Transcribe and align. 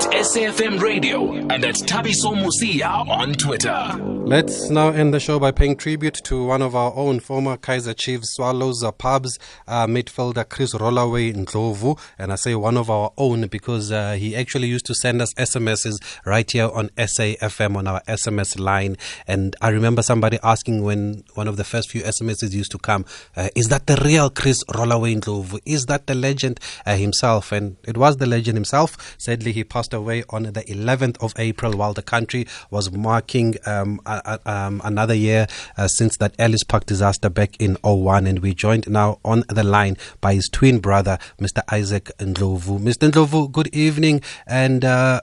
that. 0.00 0.09
SAFM 0.20 0.82
Radio 0.82 1.32
and 1.32 1.64
at 1.64 1.76
Thabiso 1.76 2.34
Mosia 2.34 3.08
on 3.08 3.32
Twitter. 3.32 3.96
Let's 4.26 4.68
now 4.68 4.90
end 4.90 5.14
the 5.14 5.18
show 5.18 5.40
by 5.40 5.50
paying 5.50 5.76
tribute 5.76 6.20
to 6.24 6.44
one 6.44 6.60
of 6.60 6.76
our 6.76 6.92
own 6.94 7.20
former 7.20 7.56
Kaizer 7.56 7.96
Chiefs 7.96 8.34
Swallows 8.34 8.84
uh, 8.84 8.92
pubs 8.92 9.38
uh, 9.66 9.86
midfielder 9.86 10.46
Chris 10.46 10.74
Rollaway 10.74 11.34
Ndlovu. 11.34 11.98
And 12.18 12.32
I 12.32 12.36
say 12.36 12.54
one 12.54 12.76
of 12.76 12.90
our 12.90 13.12
own 13.16 13.46
because 13.46 13.90
uh, 13.90 14.12
he 14.12 14.36
actually 14.36 14.68
used 14.68 14.84
to 14.86 14.94
send 14.94 15.22
us 15.22 15.32
SMSs 15.34 15.96
right 16.26 16.48
here 16.48 16.68
on 16.68 16.90
SAFM 16.90 17.76
on 17.76 17.88
our 17.88 18.02
SMS 18.02 18.58
line. 18.58 18.98
And 19.26 19.56
I 19.62 19.70
remember 19.70 20.02
somebody 20.02 20.38
asking 20.42 20.82
when 20.84 21.24
one 21.32 21.48
of 21.48 21.56
the 21.56 21.64
first 21.64 21.90
few 21.90 22.02
SMSs 22.02 22.52
used 22.52 22.72
to 22.72 22.78
come, 22.78 23.06
uh, 23.36 23.48
is 23.56 23.68
that 23.70 23.86
the 23.86 23.96
real 24.04 24.28
Chris 24.28 24.62
Rollaway 24.64 25.18
Ndlovu? 25.18 25.60
Is 25.64 25.86
that 25.86 26.06
the 26.06 26.14
legend 26.14 26.60
uh, 26.84 26.94
himself? 26.94 27.52
And 27.52 27.78
it 27.84 27.96
was 27.96 28.18
the 28.18 28.26
legend 28.26 28.58
himself. 28.58 29.16
Sadly, 29.18 29.52
he 29.52 29.64
passed 29.64 29.94
away 29.94 30.09
on 30.30 30.44
the 30.44 30.62
11th 30.62 31.22
of 31.22 31.32
April 31.36 31.72
while 31.72 31.92
the 31.92 32.02
country 32.02 32.46
was 32.70 32.90
marking 32.92 33.56
um, 33.66 34.00
um, 34.46 34.80
another 34.84 35.14
year 35.14 35.46
uh, 35.76 35.88
since 35.88 36.16
that 36.18 36.34
Ellis 36.38 36.64
Park 36.64 36.86
disaster 36.86 37.28
back 37.30 37.60
in 37.60 37.76
01. 37.82 38.26
And 38.26 38.40
we 38.40 38.54
joined 38.54 38.88
now 38.88 39.18
on 39.24 39.44
the 39.48 39.64
line 39.64 39.96
by 40.20 40.34
his 40.34 40.48
twin 40.48 40.78
brother, 40.78 41.18
Mr. 41.40 41.62
Isaac 41.70 42.10
Ndlovu. 42.18 42.80
Mr. 42.80 43.10
Ndlovu, 43.10 43.50
good 43.52 43.74
evening. 43.74 44.20
And 44.46 44.84
uh, 44.84 45.20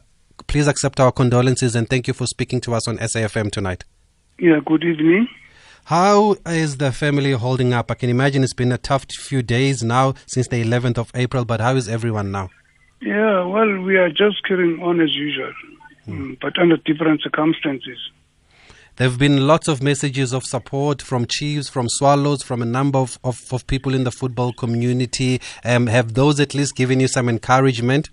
please 0.47 0.67
accept 0.67 0.99
our 0.99 1.11
condolences 1.11 1.75
and 1.75 1.89
thank 1.89 2.07
you 2.07 2.13
for 2.13 2.27
speaking 2.27 2.61
to 2.61 2.73
us 2.73 2.87
on 2.87 2.97
SAFM 2.97 3.51
tonight. 3.51 3.83
Yeah, 4.39 4.59
good 4.65 4.83
evening. 4.83 5.27
How 5.85 6.35
is 6.45 6.77
the 6.77 6.91
family 6.91 7.31
holding 7.31 7.73
up? 7.73 7.89
I 7.89 7.93
can 7.95 8.09
imagine 8.09 8.43
it's 8.43 8.53
been 8.53 8.73
a 8.73 8.77
tough 8.77 9.05
few 9.09 9.41
days 9.41 9.81
now 9.83 10.15
since 10.25 10.49
the 10.49 10.61
11th 10.61 10.97
of 10.97 11.11
April, 11.15 11.45
but 11.45 11.61
how 11.61 11.75
is 11.75 11.87
everyone 11.87 12.29
now? 12.29 12.49
Yeah, 13.01 13.45
well, 13.45 13.81
we 13.81 13.97
are 13.97 14.09
just 14.09 14.43
carrying 14.47 14.81
on 14.81 14.99
as 15.01 15.13
usual, 15.15 15.53
hmm. 16.05 16.33
but 16.41 16.57
under 16.59 16.77
different 16.77 17.21
circumstances. 17.21 17.97
There 18.97 19.07
have 19.07 19.19
been 19.19 19.45
lots 19.45 19.67
of 19.67 19.83
messages 19.83 20.33
of 20.33 20.43
support 20.43 21.03
from 21.03 21.27
Chiefs, 21.27 21.69
from 21.69 21.87
Swallows, 21.87 22.41
from 22.41 22.63
a 22.63 22.65
number 22.65 22.97
of, 22.97 23.19
of, 23.23 23.45
of 23.53 23.67
people 23.67 23.93
in 23.93 24.05
the 24.05 24.11
football 24.11 24.53
community. 24.53 25.39
Um, 25.63 25.85
have 25.85 26.15
those 26.15 26.39
at 26.39 26.55
least 26.55 26.75
given 26.75 26.99
you 26.99 27.07
some 27.07 27.29
encouragement? 27.29 28.09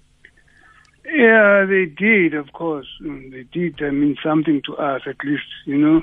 Yeah, 1.06 1.64
they 1.64 1.86
did, 1.86 2.34
of 2.34 2.52
course. 2.52 2.86
Mm, 3.00 3.30
they 3.30 3.44
did. 3.44 3.82
I 3.82 3.90
mean, 3.90 4.16
something 4.22 4.60
to 4.66 4.76
us, 4.76 5.00
at 5.06 5.16
least, 5.24 5.44
you 5.64 5.78
know. 5.78 6.02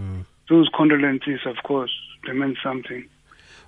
Mm. 0.00 0.24
Those 0.48 0.70
condolences, 0.74 1.40
of 1.44 1.56
course, 1.64 1.92
they 2.26 2.32
meant 2.32 2.56
something. 2.62 3.06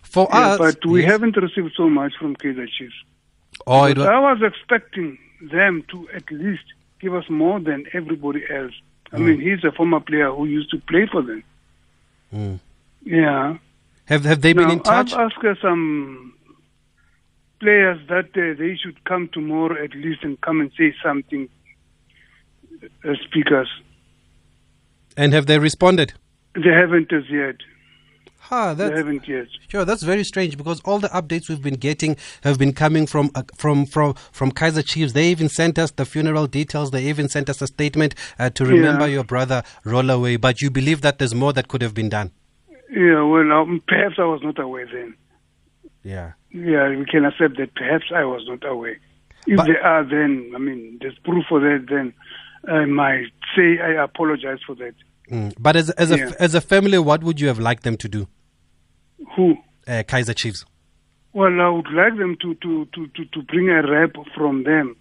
For 0.02 0.28
yeah, 0.30 0.52
us, 0.52 0.58
but 0.58 0.86
we 0.86 1.02
yes. 1.02 1.10
haven't 1.10 1.36
received 1.36 1.72
so 1.76 1.90
much 1.90 2.14
from 2.18 2.36
Kaizer 2.36 2.68
Chiefs. 2.68 2.94
Oh, 3.66 3.82
was... 3.82 3.98
I 3.98 4.18
was 4.18 4.42
expecting 4.42 5.18
them 5.40 5.84
to 5.90 6.08
at 6.14 6.30
least 6.30 6.64
give 7.00 7.14
us 7.14 7.28
more 7.28 7.60
than 7.60 7.86
everybody 7.92 8.42
else. 8.50 8.72
I 9.12 9.16
mm. 9.16 9.26
mean, 9.26 9.40
he's 9.40 9.64
a 9.64 9.72
former 9.72 10.00
player 10.00 10.30
who 10.30 10.46
used 10.46 10.70
to 10.70 10.78
play 10.78 11.06
for 11.10 11.22
them. 11.22 11.42
Mm. 12.32 12.60
Yeah. 13.04 13.58
Have 14.06 14.24
Have 14.24 14.40
they 14.42 14.52
been 14.52 14.70
in 14.70 14.80
touch? 14.80 15.12
I've 15.12 15.32
asked 15.32 15.60
some 15.62 16.34
players 17.60 18.00
that 18.08 18.30
uh, 18.36 18.58
they 18.58 18.76
should 18.76 19.02
come 19.04 19.28
tomorrow 19.32 19.82
at 19.82 19.94
least 19.94 20.22
and 20.22 20.38
come 20.40 20.60
and 20.60 20.70
say 20.76 20.94
something 21.02 21.48
as 23.04 23.16
speakers. 23.24 23.68
And 25.16 25.32
have 25.32 25.46
they 25.46 25.58
responded? 25.58 26.12
They 26.54 26.70
haven't 26.70 27.12
as 27.12 27.24
yet. 27.30 27.56
Huh, 28.48 28.74
that's, 28.74 28.90
they 28.90 28.98
haven't 28.98 29.26
yet. 29.26 29.46
Sure, 29.68 29.86
that's 29.86 30.02
very 30.02 30.22
strange 30.22 30.58
because 30.58 30.82
all 30.84 30.98
the 30.98 31.08
updates 31.08 31.48
we've 31.48 31.62
been 31.62 31.76
getting 31.76 32.14
have 32.42 32.58
been 32.58 32.74
coming 32.74 33.06
from 33.06 33.30
uh, 33.34 33.42
from 33.56 33.86
from 33.86 34.12
from 34.32 34.52
Kaizer 34.52 34.84
Chiefs. 34.84 35.14
They 35.14 35.30
even 35.30 35.48
sent 35.48 35.78
us 35.78 35.90
the 35.92 36.04
funeral 36.04 36.46
details. 36.46 36.90
They 36.90 37.04
even 37.06 37.30
sent 37.30 37.48
us 37.48 37.62
a 37.62 37.66
statement 37.66 38.14
uh, 38.38 38.50
to 38.50 38.66
remember 38.66 39.06
yeah. 39.06 39.14
your 39.14 39.24
brother 39.24 39.62
Rollaway. 39.86 40.38
But 40.38 40.60
you 40.60 40.70
believe 40.70 41.00
that 41.00 41.18
there's 41.18 41.34
more 41.34 41.54
that 41.54 41.68
could 41.68 41.80
have 41.80 41.94
been 41.94 42.10
done? 42.10 42.32
Yeah, 42.90 43.22
well, 43.22 43.50
um, 43.50 43.83
perhaps 43.88 44.16
I 44.18 44.24
was 44.24 44.42
not 44.42 44.58
aware 44.58 44.86
then. 44.92 45.14
Yeah. 46.02 46.33
Yeah, 46.50 46.90
we 46.90 47.06
can 47.06 47.24
accept 47.24 47.56
that. 47.56 47.74
Perhaps 47.74 48.12
I 48.14 48.24
was 48.24 48.42
not 48.46 48.62
aware. 48.70 48.98
If 49.46 49.56
but, 49.56 49.66
they 49.66 49.78
are, 49.78 50.04
then 50.04 50.52
I 50.54 50.58
mean, 50.58 50.98
there's 51.00 51.18
proof 51.24 51.46
for 51.48 51.60
that. 51.60 51.86
Then 51.88 52.12
I 52.70 52.84
might 52.84 53.33
say 53.56 53.78
I 53.80 54.04
apologize 54.04 54.58
for 54.66 54.74
that. 54.74 54.94
Mm. 55.30 55.54
But 55.58 55.77
as 55.77 55.88
as 55.90 56.10
yeah. 56.10 56.28
a 56.28 56.42
as 56.42 56.54
a 56.54 56.60
family, 56.60 56.98
what 56.98 57.24
would 57.24 57.40
you 57.40 57.48
have 57.48 57.58
liked 57.58 57.84
them 57.84 57.96
to 57.96 58.08
do? 58.08 58.28
Who? 59.36 59.56
Uh, 59.86 60.02
Kaizer 60.02 60.34
Chiefs. 60.34 60.64
Well, 61.33 61.61
I 61.61 61.68
would 61.68 61.90
like 61.92 62.17
them 62.17 62.36
to, 62.42 62.55
to, 62.55 62.86
to, 62.95 63.06
to, 63.08 63.24
to 63.24 63.42
bring 63.42 63.68
a 63.68 63.83
rep 63.83 64.14
from 64.36 64.62
them, 64.64 64.96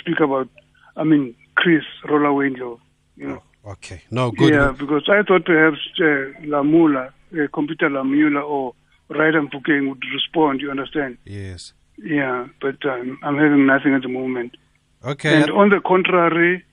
speak 0.00 0.18
about, 0.20 0.48
I 0.96 1.04
mean, 1.04 1.34
Chris 1.54 1.84
Rollaway 2.04 2.56
Ndlovu, 2.56 2.80
you 3.16 3.28
know. 3.28 3.42
Oh, 3.64 3.70
okay. 3.72 4.02
No, 4.10 4.32
good. 4.32 4.52
Yeah, 4.52 4.72
because 4.72 5.08
I 5.08 5.22
thought 5.22 5.44
perhaps 5.44 5.78
uh, 5.98 6.40
Lamola, 6.44 7.12
uh, 7.32 7.46
Computer 7.52 7.88
Lamola 7.88 8.42
or 8.42 8.74
Ryder 9.10 9.42
Mofokeng 9.42 9.88
would 9.88 10.02
respond, 10.12 10.60
you 10.60 10.70
understand? 10.70 11.18
Yes. 11.24 11.72
Yeah, 11.98 12.48
but 12.60 12.84
um, 12.84 13.18
I'm 13.22 13.36
having 13.36 13.66
nothing 13.66 13.94
at 13.94 14.02
the 14.02 14.08
moment. 14.08 14.56
Okay. 15.04 15.42
And 15.42 15.50
on 15.50 15.70
the 15.70 15.80
contrary, 15.86 16.64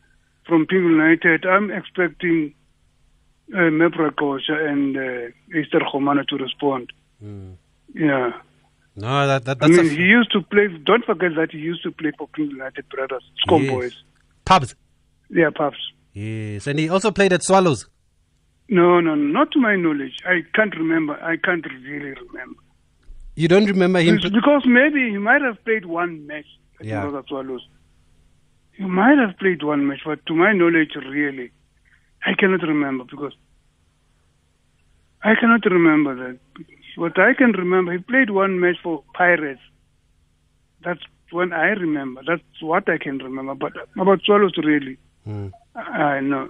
from 0.47 0.65
Pink 0.65 0.81
United, 0.81 1.45
I'm 1.45 1.69
expecting 1.69 2.53
uh, 3.53 3.69
Mepra 3.71 4.11
Kosha 4.11 4.53
and 4.69 4.97
uh, 4.97 5.57
Esther 5.57 5.81
Khomana 5.91 6.25
to 6.27 6.37
respond. 6.37 6.91
Mm. 7.23 7.55
Yeah. 7.93 8.31
No, 8.95 9.27
that, 9.27 9.45
that 9.45 9.57
I 9.61 9.67
mean, 9.67 9.89
he 9.89 10.03
used 10.03 10.31
to 10.31 10.41
play. 10.41 10.67
Don't 10.83 11.05
forget 11.05 11.31
that 11.35 11.51
he 11.51 11.59
used 11.59 11.83
to 11.83 11.91
play 11.91 12.11
for 12.17 12.27
King 12.35 12.49
United 12.49 12.89
Brothers, 12.89 13.23
Scum 13.45 13.63
yes. 13.63 13.71
Boys. 13.71 14.03
Pubs. 14.43 14.75
Yeah, 15.29 15.49
pubs. 15.55 15.77
Yes, 16.13 16.65
and 16.65 16.79
he 16.79 16.89
also 16.89 17.11
played 17.11 17.31
at 17.31 17.43
Swallows. 17.43 17.87
No, 18.69 18.99
no, 18.99 19.13
not 19.13 19.51
to 19.51 19.59
my 19.59 19.75
knowledge. 19.75 20.17
I 20.25 20.41
can't 20.55 20.75
remember. 20.75 21.13
I 21.23 21.37
can't 21.37 21.65
really 21.65 22.15
remember. 22.19 22.59
You 23.35 23.47
don't 23.47 23.65
remember 23.65 23.99
him? 23.99 24.15
It's 24.15 24.29
because 24.29 24.63
maybe 24.65 25.11
he 25.11 25.17
might 25.17 25.43
have 25.43 25.63
played 25.63 25.85
one 25.85 26.25
match 26.25 26.47
at 26.79 26.87
yeah. 26.87 27.09
Swallows. 27.27 27.61
He 28.71 28.83
might 28.85 29.17
have 29.19 29.37
played 29.37 29.61
one 29.63 29.87
match, 29.87 30.01
but 30.03 30.25
to 30.25 30.33
my 30.33 30.53
knowledge, 30.53 30.95
really, 30.95 31.51
I 32.25 32.33
cannot 32.33 32.61
remember 32.61 33.03
because 33.03 33.33
I 35.23 35.35
cannot 35.35 35.65
remember 35.65 36.15
that. 36.15 36.39
What 36.95 37.19
I 37.19 37.33
can 37.33 37.51
remember, 37.51 37.91
he 37.91 37.99
played 37.99 38.31
one 38.31 38.59
match 38.59 38.77
for 38.81 39.03
Pirates. 39.13 39.61
That's 40.83 41.01
when 41.31 41.53
I 41.53 41.69
remember. 41.69 42.21
That's 42.25 42.41
what 42.61 42.89
I 42.89 42.97
can 42.97 43.17
remember. 43.19 43.53
But 43.55 43.73
about 43.99 44.21
Swallows, 44.23 44.57
really, 44.57 44.97
mm. 45.27 45.51
I 45.75 46.19
know. 46.21 46.49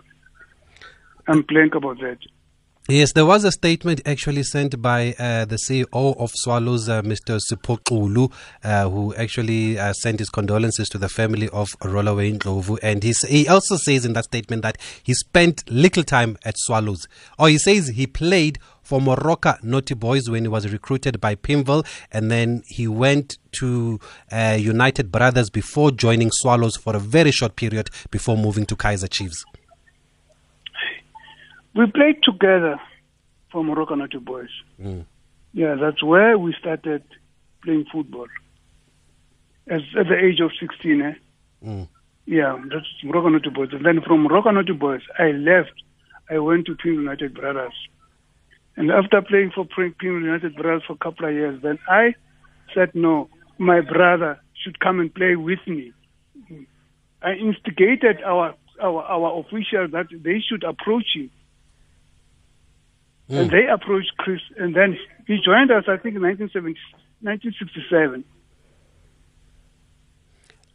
I'm 1.28 1.41
blank 1.41 1.75
about 1.75 1.99
that. 1.99 2.19
Yes, 2.90 3.12
there 3.12 3.25
was 3.25 3.44
a 3.44 3.52
statement 3.52 4.00
actually 4.06 4.44
sent 4.44 4.81
by 4.81 5.14
uh, 5.20 5.44
the 5.44 5.58
CEO 5.58 6.16
of 6.18 6.31
Swallows, 6.34 6.88
uh, 6.88 7.02
Mr. 7.02 7.38
Sipokulu, 7.38 8.31
uh, 8.64 8.88
who 8.88 9.14
actually 9.16 9.78
uh, 9.78 9.92
sent 9.92 10.20
his 10.20 10.30
condolences 10.30 10.88
to 10.90 10.97
the 10.97 11.09
family 11.09 11.50
of 11.50 11.78
Rollaway 11.81 12.40
Ndlovu. 12.40 12.80
And 12.81 13.03
he, 13.03 13.12
he 13.28 13.46
also 13.50 13.76
says 13.76 14.06
in 14.06 14.14
that 14.14 14.24
statement 14.24 14.62
that 14.62 14.78
he 15.03 15.14
spent 15.14 15.70
little 15.70 16.06
time 16.06 16.38
at 16.46 16.58
Swallows. 16.58 17.09
Or 17.38 17.50
he 17.50 17.58
says 17.58 17.90
he 17.90 18.08
played 18.08 18.58
for 18.84 19.02
Moroka 19.02 19.62
Naughty 19.62 19.94
Boys 19.94 20.30
when 20.30 20.46
he 20.46 20.47
was 20.47 20.72
recruited 20.72 21.20
by 21.20 21.36
Pimville, 21.36 21.86
and 22.09 22.31
then 22.31 22.64
he 22.68 22.88
went 22.88 23.38
to 23.52 24.00
uh, 24.31 24.56
United 24.58 25.12
Brothers 25.12 25.50
before 25.50 25.92
joining 25.92 26.31
Swallows 26.31 26.78
for 26.78 26.96
a 26.96 27.00
very 27.00 27.31
short 27.31 27.58
period 27.58 27.90
before 28.12 28.38
moving 28.38 28.66
to 28.66 28.78
Kaizer 28.78 29.09
Chiefs. 29.09 29.44
We 31.75 31.85
played 31.91 32.23
together 32.23 32.79
for 33.51 33.63
Moroccan 33.63 34.00
Naughty 34.00 34.17
Boys. 34.17 34.50
Mm. 34.81 35.05
Yeah, 35.53 35.75
that's 35.79 36.03
where 36.03 36.38
we 36.38 36.55
started 36.59 37.03
playing 37.63 37.85
football. 37.91 38.28
As, 39.67 39.81
at 40.00 40.07
the 40.07 40.17
age 40.17 40.39
of 40.39 40.51
16, 40.59 41.01
eh? 41.01 41.13
Mm. 41.66 41.88
Yeah, 42.25 42.58
that's 42.72 42.85
Moroccan 43.03 43.34
Naughty 43.34 43.49
Boys. 43.49 43.69
And 43.72 43.85
then 43.85 44.02
from 44.05 44.23
Moroccan 44.23 44.55
Naughty 44.55 44.73
Boys, 44.73 45.02
I 45.17 45.31
left. 45.31 45.73
I 46.29 46.40
went 46.40 46.66
to 46.66 46.75
Pim 46.75 46.93
United 46.93 47.34
Brothers. 47.34 47.73
And 48.75 48.91
after 48.91 49.22
playing 49.22 49.52
for 49.55 49.66
Pim 49.66 49.96
United 50.02 50.55
Brothers 50.55 50.84
for 50.85 50.93
a 50.93 50.97
couple 50.97 51.28
of 51.28 51.34
years, 51.34 51.61
then 51.63 51.79
I 51.90 52.13
said, 52.75 52.91
no, 52.93 53.29
my 53.58 53.81
brother 53.81 54.40
should 54.63 54.79
come 54.79 54.99
and 54.99 55.13
play 55.13 55.35
with 55.35 55.59
me. 55.67 55.93
I 57.22 57.34
instigated 57.34 58.22
our, 58.23 58.53
our, 58.81 59.03
our 59.03 59.40
officials 59.40 59.91
that 59.91 60.08
they 60.11 60.40
should 60.47 60.63
approach 60.63 61.08
him 61.16 61.31
Mm. 63.29 63.40
And 63.41 63.52
they 63.52 63.68
approached 63.68 64.12
Chris, 64.18 64.40
and 64.58 64.76
then 64.76 64.97
he 65.26 65.38
joined 65.44 65.72
us, 65.72 65.84
I 65.88 65.97
think, 65.97 66.16
in 66.16 66.22
1967. 66.22 68.24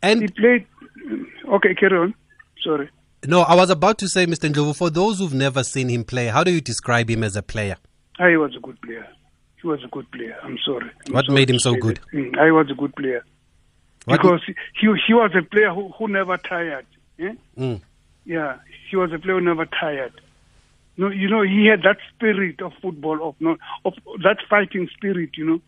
And 0.02 0.22
he 0.22 0.28
played. 0.28 0.66
Okay, 1.48 1.74
carry 1.74 1.98
on. 1.98 2.14
Sorry. 2.62 2.88
No, 3.26 3.42
I 3.42 3.54
was 3.54 3.70
about 3.70 3.98
to 3.98 4.08
say, 4.08 4.26
Mr. 4.26 4.50
Ndlovu, 4.52 4.76
for 4.76 4.90
those 4.90 5.18
who've 5.18 5.32
never 5.34 5.62
seen 5.62 5.88
him 5.88 6.04
play, 6.04 6.26
how 6.26 6.42
do 6.44 6.50
you 6.50 6.60
describe 6.60 7.08
him 7.08 7.22
as 7.22 7.36
a 7.36 7.42
player? 7.42 7.76
Ah, 8.18 8.28
he 8.28 8.36
was 8.36 8.54
a 8.56 8.60
good 8.60 8.80
player. 8.82 9.06
He 9.60 9.68
was 9.68 9.82
a 9.84 9.88
good 9.88 10.10
player. 10.10 10.36
I'm 10.42 10.58
sorry. 10.64 10.90
I'm 11.06 11.14
what 11.14 11.26
sorry 11.26 11.34
made 11.36 11.50
him 11.50 11.58
so 11.60 11.74
good? 11.74 12.00
Mm, 12.12 12.36
I 12.38 12.50
was 12.50 12.68
a 12.70 12.74
good 12.74 12.94
player. 12.96 13.24
What- 14.06 14.20
because 14.20 14.40
he 14.46 14.54
he 15.06 15.14
was 15.14 15.30
a 15.38 15.42
player 15.42 15.72
who, 15.72 15.90
who 15.96 16.08
never 16.08 16.36
tired. 16.36 16.86
eh? 17.20 17.34
Mm. 17.56 17.80
Yeah, 18.24 18.56
he 18.90 18.96
was 18.96 19.12
a 19.12 19.18
player 19.20 19.38
who 19.38 19.44
never 19.44 19.66
tired. 19.66 20.12
No, 20.96 21.08
you 21.08 21.28
know, 21.30 21.42
he 21.42 21.66
had 21.66 21.82
that 21.82 21.96
spirit 22.14 22.60
of 22.60 22.72
football, 22.82 23.28
of 23.28 23.34
no, 23.40 23.56
of 23.84 23.94
that 24.22 24.38
fighting 24.48 24.88
spirit. 24.94 25.30
You 25.36 25.46
know, 25.46 25.60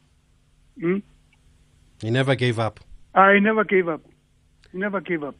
mm? 0.79 1.03
He 2.00 2.11
never 2.11 2.35
gave 2.35 2.59
up. 2.59 2.81
I 3.15 3.38
never 3.38 3.65
gave 3.65 3.88
up. 3.88 4.03
He 4.73 4.79
never 4.79 5.00
gave 5.00 5.23
up. 5.25 5.35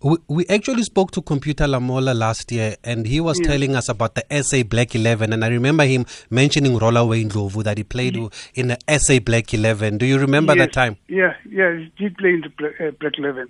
We, 0.00 0.16
we 0.28 0.46
actually 0.46 0.84
spoke 0.84 1.10
to 1.12 1.22
Computer 1.22 1.64
Lamola 1.64 2.16
last 2.16 2.52
year, 2.52 2.76
and 2.84 3.04
he 3.04 3.18
was 3.20 3.40
Yeah. 3.40 3.48
telling 3.48 3.74
us 3.74 3.88
about 3.88 4.14
the 4.14 4.24
SA 4.44 4.62
Black 4.62 4.94
11. 4.94 5.32
And 5.32 5.44
I 5.44 5.48
remember 5.48 5.84
him 5.84 6.06
mentioning 6.30 6.78
Rollaway 6.78 7.28
Ndlovu 7.28 7.64
that 7.64 7.78
he 7.78 7.82
played 7.82 8.16
in 8.54 8.68
the 8.68 8.78
SA 8.86 9.18
Black 9.18 9.52
11. 9.52 9.98
Do 9.98 10.06
you 10.06 10.18
remember 10.18 10.54
Yes, 10.54 10.66
that 10.66 10.72
time? 10.72 10.96
Yeah, 11.08 11.34
yeah, 11.50 11.76
he 11.76 11.92
did 11.98 12.16
play 12.16 12.30
in 12.34 12.42
the 12.42 12.48
Black, 12.50 12.80
uh, 12.80 12.92
Black 13.00 13.14
Eleven. 13.18 13.48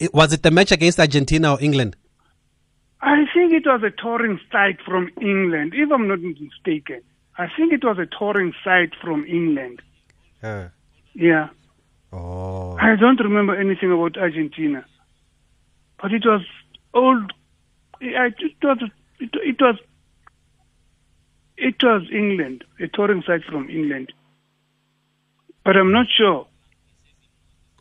It, 0.00 0.12
was 0.12 0.32
it 0.32 0.42
the 0.42 0.50
match 0.50 0.72
against 0.72 0.98
Argentina 0.98 1.52
or 1.54 1.58
England? 1.62 1.96
I 3.00 3.24
think 3.32 3.52
it 3.52 3.66
was 3.66 3.82
a 3.82 3.90
touring 3.90 4.40
side 4.50 4.78
from 4.84 5.10
England, 5.20 5.74
if 5.74 5.90
I'm 5.92 6.08
not 6.08 6.20
mistaken. 6.20 7.02
I 7.38 7.46
think 7.56 7.72
it 7.72 7.84
was 7.84 7.98
a 7.98 8.06
touring 8.06 8.54
side 8.64 8.92
from 9.02 9.24
England. 9.26 9.82
Uh, 10.42 10.68
Yeah. 11.14 11.48
oh. 12.12 12.76
I 12.80 12.96
don't 12.96 13.20
remember 13.20 13.54
anything 13.54 13.92
about 13.92 14.16
Argentina, 14.16 14.84
but 16.00 16.12
it 16.12 16.24
was 16.24 16.42
old. 16.94 17.32
I- 18.02 18.32
It 18.38 18.62
was 18.62 18.78
it, 19.20 19.30
it 19.34 19.60
was 19.60 19.76
it 21.56 21.82
was 21.82 22.02
England, 22.12 22.64
a 22.80 22.88
touring 22.88 23.22
site 23.22 23.44
from 23.44 23.68
England, 23.70 24.12
but 25.64 25.76
I'm 25.76 25.92
not 25.92 26.06
sure. 26.16 26.46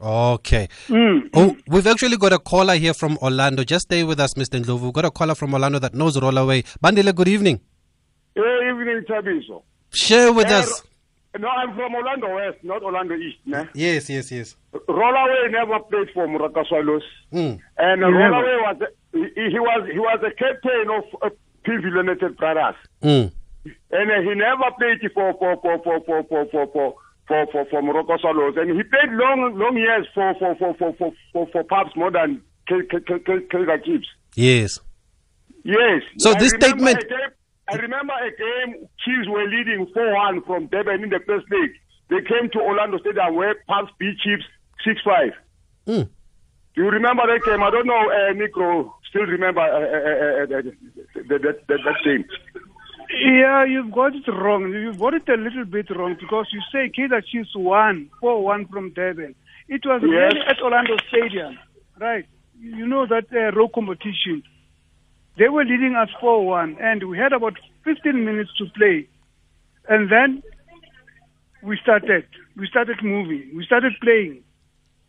Okay. 0.01 0.67
Mm. 0.87 1.29
Oh, 1.33 1.55
we've 1.67 1.87
actually 1.87 2.17
got 2.17 2.33
a 2.33 2.39
caller 2.39 2.75
here 2.75 2.93
from 2.93 3.17
Orlando. 3.21 3.63
Just 3.63 3.83
stay 3.83 4.03
with 4.03 4.19
us, 4.19 4.33
Mr. 4.33 4.61
Ndlovu. 4.61 4.81
We've 4.81 4.93
got 4.93 5.05
a 5.05 5.11
caller 5.11 5.35
from 5.35 5.53
Orlando 5.53 5.79
that 5.79 5.93
knows 5.93 6.17
Rollaway. 6.17 6.65
Bandile, 6.83 7.15
good 7.15 7.29
evening. 7.29 7.61
Good 8.35 8.69
evening, 8.69 9.05
Thabiso. 9.09 9.63
Share 9.91 10.33
with 10.33 10.49
yeah, 10.49 10.59
us. 10.59 10.83
No, 11.39 11.47
I'm 11.47 11.75
from 11.75 11.95
Orlando 11.95 12.35
West, 12.35 12.57
not 12.63 12.83
Orlando 12.83 13.15
East. 13.15 13.37
Ne? 13.45 13.67
Yes, 13.73 14.09
yes, 14.09 14.31
yes. 14.31 14.55
Rollaway 14.73 15.51
never 15.51 15.79
played 15.79 16.09
for 16.13 16.27
Moroka 16.27 16.65
Swallows. 16.67 17.03
Mm. 17.31 17.59
And 17.77 18.01
he 18.01 18.05
Rollaway 18.05 18.61
was 18.61 18.77
he, 19.13 19.49
he, 19.51 19.59
was 19.59 19.89
he 19.91 19.99
was 19.99 20.19
a 20.25 20.31
captain 20.31 20.89
of 20.89 21.03
uh, 21.21 21.29
PV 21.65 21.83
United 21.83 22.37
Brothers. 22.37 22.75
Mm. 23.01 23.31
And 23.91 24.11
uh, 24.11 24.21
he 24.21 24.35
never 24.35 24.71
played 24.77 25.11
for 25.13 25.33
for 25.39 25.57
for 25.61 25.79
for 25.83 26.01
for 26.03 26.23
for 26.23 26.45
for, 26.51 26.67
for 26.67 26.95
for 27.27 27.45
for, 27.51 27.65
for 27.65 27.81
Moroka 27.81 28.19
Swallows, 28.19 28.55
and 28.57 28.69
he 28.75 28.83
played 28.83 29.11
long 29.11 29.57
long 29.57 29.77
years 29.77 30.07
for 30.13 30.33
for 30.39 30.55
for 30.55 30.73
for 30.75 30.93
for 30.93 31.13
for, 31.33 31.47
for 31.51 31.63
pubs 31.63 31.95
more 31.95 32.11
than 32.11 32.41
K- 32.67 32.85
K- 32.89 32.99
K- 33.07 33.19
K- 33.25 33.47
Kaizer 33.51 33.83
Chiefs. 33.85 34.07
Yes. 34.35 34.79
Yes. 35.63 36.01
So 36.17 36.31
I 36.31 36.39
this 36.39 36.51
statement- 36.51 37.07
game- 37.09 37.33
I 37.67 37.77
remember 37.77 38.13
a 38.13 38.29
game 38.29 38.87
Chiefs 39.03 39.27
were 39.27 39.45
leading 39.49 39.87
4-1 39.87 40.45
from 40.45 40.67
Durban 40.67 41.03
in 41.03 41.09
the 41.09 41.19
first 41.25 41.45
leg. 41.51 41.71
They 42.09 42.21
came 42.21 42.47
to 42.51 42.59
Orlando 42.59 42.99
Stadium 42.99 43.33
where 43.35 43.55
Pulse 43.67 43.89
beat 43.97 44.19
Chiefs 44.19 44.43
6-5. 44.85 45.31
Mm. 45.87 46.09
Do 46.75 46.83
you 46.83 46.89
remember 46.91 47.23
that 47.25 47.41
game? 47.43 47.63
I 47.63 47.71
don't 47.71 47.87
know, 47.87 48.11
uh, 48.11 48.33
Nico, 48.33 48.95
still 49.09 49.23
remember 49.25 49.61
uh, 49.61 49.65
uh, 49.65 49.81
uh, 49.81 50.59
uh, 50.59 50.61
that, 51.25 51.41
that, 51.41 51.67
that, 51.67 51.79
that 51.85 51.97
game. 52.03 52.25
Yeah, 53.15 53.63
you've 53.65 53.91
got 53.91 54.13
it 54.15 54.27
wrong. 54.27 54.71
You've 54.73 54.99
got 54.99 55.13
it 55.13 55.27
a 55.29 55.35
little 55.37 55.65
bit 55.65 55.89
wrong 55.95 56.15
because 56.19 56.47
you 56.51 56.61
say 56.71 56.89
Kaizer 56.95 57.23
Chiefs 57.25 57.55
won 57.55 58.09
4-1 58.21 58.69
from 58.69 58.91
Durban. 58.91 59.35
It 59.67 59.85
was 59.85 60.01
Yes. 60.03 60.11
really 60.11 60.41
at 60.47 60.61
Orlando 60.61 60.97
Stadium, 61.07 61.57
right? 61.99 62.25
You 62.59 62.85
know 62.87 63.05
that 63.05 63.25
uh, 63.33 63.55
row 63.57 63.67
competition. 63.69 64.43
They 65.37 65.49
were 65.49 65.63
leading 65.65 65.95
us 65.95 66.09
4-1 66.21 66.77
and 66.81 67.03
we 67.03 67.17
had 67.17 67.33
about 67.33 67.57
15 67.83 68.23
minutes 68.25 68.51
to 68.57 68.65
play. 68.77 69.07
And 69.87 70.09
then 70.11 70.43
we 71.61 71.77
started. 71.81 72.25
We 72.57 72.67
started 72.67 73.01
moving. 73.03 73.51
We 73.55 73.65
started 73.65 73.93
playing. 74.01 74.41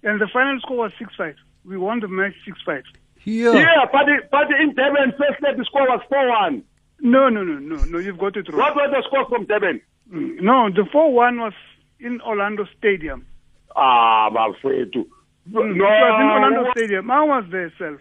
And 0.03 0.21
the 0.21 0.29
final 0.33 0.59
score 0.61 0.77
was 0.79 0.93
6-5. 1.01 1.35
We 1.65 1.77
won 1.77 2.01
the 2.01 2.09
match 2.09 2.35
6-5. 2.47 2.83
Yeah. 3.25 3.53
Yeah, 3.53 3.87
but, 3.91 4.09
it, 4.09 4.31
but 4.31 4.49
in 4.61 4.75
Durban, 4.75 5.13
first 5.19 5.43
leg 5.43 5.57
the 5.57 5.65
score 5.65 5.83
was 5.89 6.01
4-1. 6.11 6.63
No, 7.01 7.29
no, 7.29 7.43
no, 7.45 7.59
no, 7.59 7.85
no, 7.85 7.99
you've 7.99 8.19
got 8.19 8.37
it 8.37 8.49
wrong. 8.49 8.59
What 8.61 8.75
was 8.77 8.91
the 8.91 9.03
score 9.07 9.29
from 9.29 9.47
Durban? 9.47 9.81
Mm, 10.13 10.41
No, 10.41 10.71
the 10.71 10.83
4-1 10.93 11.39
was 11.41 11.53
in 12.01 12.21
Orlando 12.23 12.67
Stadium. 12.79 13.27
Ah, 13.75 14.31
Malfredo. 14.31 15.05
Mm, 15.51 15.77
It 15.77 15.83
was 15.83 16.21
in 16.21 16.29
Orlando 16.31 16.71
Stadium. 16.73 17.11
I 17.11 17.23
was 17.25 17.45
there, 17.51 17.73
self. 17.79 18.01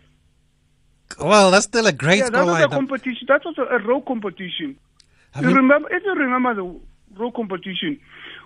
Well, 1.19 1.51
that's 1.51 1.65
still 1.65 1.86
a 1.88 1.92
great 1.94 2.19
Yeah, 2.19 2.30
that 2.30 2.45
was 2.45 2.63
a 2.63 2.68
competition. 2.68 3.25
That 3.27 3.44
was 3.45 3.56
a, 3.57 3.63
a 3.75 3.80
row 3.80 4.01
competition. 4.01 4.77
I 5.36 5.41
you 5.41 5.50
remember? 5.53 5.88
If 5.94 6.03
you 6.03 6.13
remember 6.13 6.56
the 6.56 6.80
row 7.19 7.31
competition, 7.31 8.00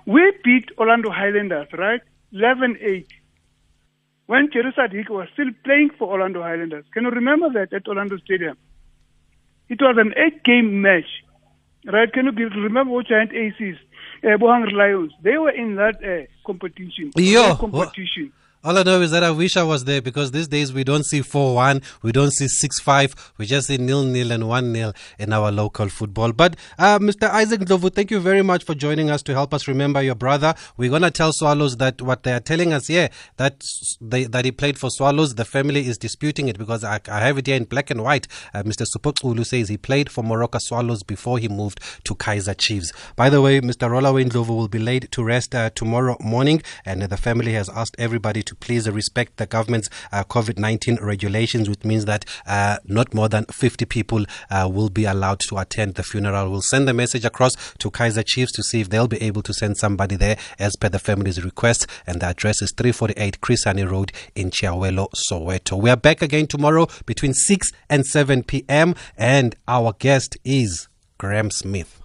we 0.05 0.31
beat 0.43 0.69
Orlando 0.77 1.09
Highlanders, 1.11 1.67
right? 1.73 2.01
11-8. 2.33 3.05
When 4.25 4.49
Jerry 4.51 4.71
Sadiq 4.77 5.09
was 5.09 5.27
still 5.33 5.49
playing 5.63 5.91
for 5.97 6.09
Orlando 6.09 6.41
Highlanders. 6.43 6.85
Can 6.93 7.03
you 7.05 7.09
remember 7.11 7.49
that 7.53 7.73
at 7.73 7.87
Orlando 7.87 8.17
Stadium? 8.17 8.57
It 9.69 9.79
was 9.81 9.95
an 9.97 10.13
eight-game 10.17 10.81
match, 10.81 11.05
right? 11.85 12.11
Can 12.11 12.25
you 12.25 12.31
give, 12.31 12.51
remember 12.55 12.91
what 12.91 13.07
Giant 13.07 13.31
Aces, 13.31 13.77
uh, 14.23 14.37
Bohang 14.37 14.71
Lions? 14.73 15.13
They 15.21 15.37
were 15.37 15.51
in 15.51 15.75
that 15.75 16.03
uh, 16.03 16.25
competition. 16.45 17.11
Yo, 17.15 17.55
competition. 17.55 18.33
All 18.61 18.77
I 18.77 18.83
know 18.83 18.99
is 18.99 19.11
that 19.11 19.23
I 19.23 19.31
wish 19.31 19.55
I 19.55 19.63
was 19.63 19.85
there 19.85 20.01
because 20.01 20.31
these 20.31 20.49
days 20.49 20.73
we 20.73 20.83
don't 20.83 21.05
see 21.05 21.21
4 21.21 21.55
1, 21.55 21.81
we 22.01 22.11
don't 22.11 22.31
see 22.31 22.49
6 22.49 22.81
5, 22.81 23.33
we 23.37 23.45
just 23.45 23.67
see 23.67 23.77
nil 23.77 24.03
nil 24.03 24.33
and 24.33 24.49
1 24.49 24.73
nil 24.73 24.91
in 25.17 25.31
our 25.31 25.49
local 25.49 25.87
football. 25.87 26.33
But 26.33 26.57
uh, 26.77 26.99
Mr. 26.99 27.29
Isaac 27.29 27.61
Ndlovu, 27.61 27.95
thank 27.95 28.11
you 28.11 28.19
very 28.19 28.41
much 28.41 28.65
for 28.65 28.75
joining 28.75 29.09
us 29.09 29.23
to 29.23 29.33
help 29.33 29.53
us 29.53 29.69
remember 29.69 30.01
your 30.01 30.15
brother. 30.15 30.55
We're 30.75 30.89
going 30.89 31.03
to 31.03 31.11
tell 31.11 31.31
Swallows 31.31 31.77
that 31.77 32.01
what 32.01 32.23
they 32.23 32.33
are 32.33 32.41
telling 32.41 32.73
us 32.73 32.87
here, 32.87 33.09
that, 33.37 33.63
they, 34.01 34.25
that 34.25 34.43
he 34.43 34.51
played 34.51 34.77
for 34.77 34.89
Swallows, 34.89 35.35
the 35.35 35.45
family 35.45 35.87
is 35.87 35.97
disputing 35.97 36.49
it 36.49 36.57
because 36.57 36.83
I, 36.83 36.99
I 37.09 37.21
have 37.21 37.37
it 37.37 37.47
here 37.47 37.55
in 37.55 37.63
black 37.63 37.89
and 37.89 38.03
white. 38.03 38.27
Uh, 38.53 38.63
Mr. 38.63 38.85
Supokulu 38.85 39.45
says 39.45 39.69
he 39.69 39.77
played 39.77 40.11
for 40.11 40.21
Moroka 40.21 40.59
Swallows 40.59 41.03
before 41.03 41.37
he 41.39 41.47
moved 41.47 41.79
to 42.03 42.13
Kaizer 42.13 42.57
Chiefs. 42.57 42.91
By 43.15 43.29
the 43.29 43.41
way, 43.41 43.61
Mr. 43.61 43.89
Rollaway 43.89 44.25
Ndlovu 44.25 44.49
will 44.49 44.67
be 44.67 44.79
laid 44.79 45.07
to 45.13 45.23
rest 45.23 45.55
uh, 45.55 45.69
tomorrow 45.69 46.17
morning, 46.19 46.61
and 46.83 47.03
the 47.03 47.15
family 47.15 47.53
has 47.53 47.69
asked 47.69 47.95
everybody 47.97 48.43
to 48.49 48.55
please 48.55 48.89
respect 48.89 49.37
the 49.37 49.45
government's 49.45 49.89
uh, 50.11 50.23
COVID 50.23 50.57
19 50.57 50.97
regulations, 51.01 51.69
which 51.69 51.83
means 51.83 52.05
that 52.05 52.25
uh, 52.47 52.77
not 52.85 53.13
more 53.13 53.29
than 53.29 53.45
50 53.45 53.85
people 53.85 54.25
uh, 54.49 54.67
will 54.71 54.89
be 54.89 55.05
allowed 55.05 55.39
to 55.41 55.57
attend 55.57 55.95
the 55.95 56.03
funeral. 56.03 56.49
We'll 56.49 56.61
send 56.61 56.87
the 56.87 56.93
message 56.93 57.25
across 57.25 57.55
to 57.77 57.91
Kaizer 57.91 58.25
Chiefs 58.25 58.51
to 58.53 58.63
see 58.63 58.81
if 58.81 58.89
they'll 58.89 59.07
be 59.07 59.21
able 59.21 59.43
to 59.43 59.53
send 59.53 59.77
somebody 59.77 60.15
there 60.15 60.37
as 60.57 60.75
per 60.75 60.89
the 60.89 60.99
family's 60.99 61.43
request, 61.43 61.85
and 62.07 62.21
the 62.21 62.27
address 62.27 62.61
is 62.61 62.73
348 62.75 63.39
Krisani 63.39 63.89
Road 63.89 64.11
in 64.35 64.49
Chiawelo, 64.49 65.07
Soweto. 65.15 65.79
We 65.79 65.91
are 65.91 65.97
back 65.97 66.21
again 66.21 66.47
tomorrow 66.47 66.87
between 67.05 67.33
6 67.33 67.71
and 67.89 68.05
7 68.05 68.43
p.m., 68.43 68.95
and 69.15 69.55
our 69.67 69.93
guest 69.93 70.37
is 70.43 70.87
Graham 71.19 71.51
Smith. 71.51 71.98